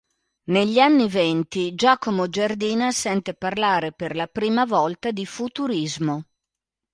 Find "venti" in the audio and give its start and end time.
1.07-1.75